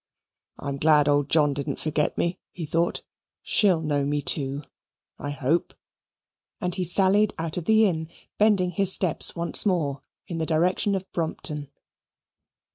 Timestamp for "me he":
2.17-2.65